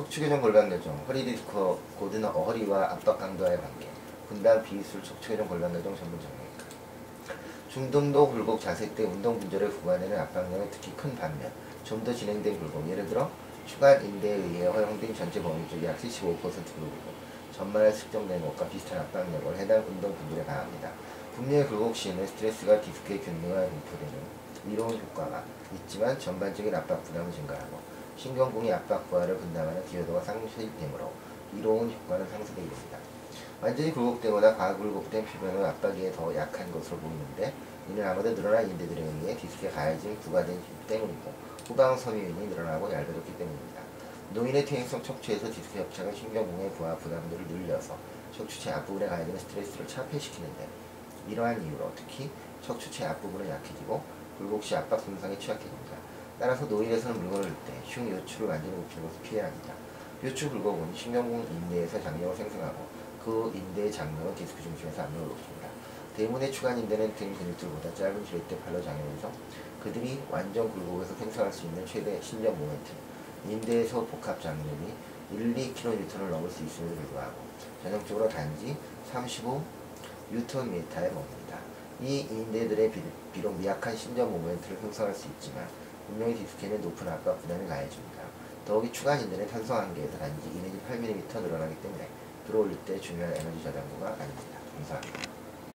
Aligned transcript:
척추교정 0.00 0.40
골반 0.40 0.70
교정, 0.70 0.96
허리 1.06 1.26
디스크 1.26 1.78
고든 1.98 2.24
허리와 2.24 2.92
압박 2.92 3.18
강도와의 3.18 3.58
관계, 3.58 3.86
분당 4.28 4.62
비술 4.62 5.02
척추교정 5.02 5.46
골반 5.46 5.70
교정 5.74 5.94
전문 5.94 6.18
정형외과. 6.18 6.64
중등도 7.68 8.30
굴곡 8.30 8.58
자세 8.58 8.94
때 8.94 9.04
운동 9.04 9.38
분절을 9.38 9.68
구간에는 9.68 10.18
압박량이 10.18 10.70
특히 10.70 10.92
큰 10.96 11.14
반면 11.16 11.52
좀 11.84 12.02
더 12.02 12.14
진행된 12.14 12.58
굴곡, 12.58 12.88
예를 12.88 13.06
들어 13.08 13.30
추간 13.66 14.02
인대에 14.02 14.36
의해 14.36 14.66
허용된 14.68 15.14
전체 15.14 15.42
범위 15.42 15.68
쪽이 15.68 15.84
약75% 15.86 16.40
굴곡이고 16.40 17.12
전말에 17.52 17.92
측정된 17.92 18.40
것과 18.40 18.68
비슷한 18.70 19.00
압박력을 19.00 19.54
해당 19.58 19.84
운동 19.86 20.16
분절에 20.16 20.44
가합니다. 20.44 20.92
분명히 21.36 21.66
굴곡 21.66 21.94
시에는 21.94 22.26
스트레스가 22.26 22.80
디스크의 22.80 23.20
균등화에 23.20 23.68
공포되는 23.68 24.14
이로운 24.72 24.98
효과가 24.98 25.44
있지만 25.74 26.18
전반적인 26.18 26.74
압박 26.74 27.04
부담은 27.04 27.30
증가하고 27.32 27.99
신경공의 28.16 28.72
압박 28.72 29.08
부하를 29.08 29.36
분담하는 29.36 29.84
기여도가 29.86 30.20
상실되므로 30.20 31.12
이로운 31.56 31.90
효과는 31.90 32.28
상쇄되게 32.28 32.68
됩니다. 32.68 32.98
완전히 33.60 33.92
굴곡되거나 33.92 34.56
과굴곡된 34.56 35.26
표면은 35.26 35.64
압박이 35.66 36.12
더 36.12 36.34
약한 36.34 36.70
것으로 36.72 36.98
보이는데 36.98 37.52
이는 37.88 38.06
아무래도 38.06 38.40
늘어난 38.40 38.68
인대들에 38.70 39.02
의해 39.02 39.36
디스크에 39.36 39.70
가해진 39.70 40.18
부과된 40.20 40.54
힘 40.54 40.62
때문이고 40.86 41.32
후방 41.66 41.96
섬유인이 41.96 42.48
늘어나고 42.48 42.90
얇아졌기 42.90 43.36
때문입니다. 43.36 43.80
노인의 44.32 44.64
퇴행성 44.64 45.02
척추에서 45.02 45.50
디스크 45.50 45.78
협착은 45.78 46.14
신경공의 46.14 46.70
부하 46.72 46.94
부담들을 46.96 47.46
늘려서 47.48 47.96
척추체 48.36 48.70
앞부분에 48.70 49.06
가해지는 49.06 49.38
스트레스를 49.40 49.86
차폐시키는데 49.86 50.68
이러한 51.28 51.62
이유로 51.62 51.92
특히 51.96 52.30
척추체 52.62 53.04
앞부분은 53.04 53.48
약해지고 53.48 54.02
굴곡 54.38 54.62
시 54.62 54.76
압박 54.76 55.00
손상에 55.00 55.38
취약해 55.38 55.64
됩니다. 55.64 55.96
따라서 56.40 56.64
노인에서는 56.64 57.20
물건을 57.20 57.54
들때흉 57.66 58.10
요추를 58.12 58.48
굽히는 58.48 59.08
것을 59.08 59.22
피해야 59.22 59.44
합니다. 59.44 59.74
요추 60.24 60.48
굴곡은 60.48 60.94
신경공 60.94 61.46
인대에서 61.46 62.02
장력을 62.02 62.34
생성하고 62.34 62.86
그 63.22 63.52
인대의 63.54 63.92
장력은 63.92 64.34
디스크 64.34 64.62
중심에서 64.62 65.02
압력을 65.02 65.28
높입니다. 65.28 65.68
대문의 66.16 66.50
추간 66.50 66.78
인대는 66.78 67.14
등 67.14 67.36
근육들보다 67.36 67.94
짧은 67.94 68.24
지렛대 68.24 68.58
팔로 68.60 68.82
장해면서 68.82 69.30
그들이 69.82 70.18
완전 70.30 70.72
굴곡에서 70.72 71.14
생성할 71.16 71.52
수 71.52 71.66
있는 71.66 71.84
최대 71.84 72.18
신경 72.22 72.58
모멘트 72.58 72.90
인대에서 73.46 74.06
복합 74.06 74.40
장력이 74.40 74.94
1, 75.32 75.54
2kN을 75.54 76.30
넘을 76.30 76.50
수 76.50 76.64
있음에도 76.64 76.94
불구하고 76.96 77.34
전형적으로 77.82 78.28
단지 78.30 78.74
35 79.12 79.62
뉴턴미터에 80.32 81.10
머뭅니다. 81.10 81.58
이 82.02 82.20
인대들의 82.20 82.92
비, 82.92 83.02
비록 83.30 83.58
미약한 83.58 83.94
신전 83.94 84.32
모멘트를 84.32 84.78
형성할 84.80 85.14
수 85.14 85.26
있지만 85.28 85.68
분명히 86.10 86.34
디스크에는 86.34 86.80
높은 86.82 87.08
압박 87.08 87.40
부담이 87.40 87.66
가해집니다. 87.68 88.22
더욱이 88.66 88.92
추간 88.92 89.20
인대는 89.20 89.46
탄성 89.48 89.78
한계에서 89.78 90.18
단지 90.18 90.48
2 90.48 90.62
내지 90.62 90.78
8mm 90.90 91.42
늘어나기 91.42 91.74
때문에 91.76 92.08
들어올릴 92.46 92.76
때 92.84 93.00
중요한 93.00 93.32
에너지 93.34 93.62
저장고가 93.62 94.08
아닙니다. 94.08 94.58
감사합니다. 94.76 95.39